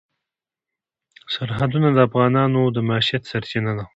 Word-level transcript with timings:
سرحدونه 1.33 1.87
د 1.93 1.97
افغانانو 2.07 2.61
د 2.75 2.77
معیشت 2.87 3.23
سرچینه 3.31 3.71
ده. 3.77 3.85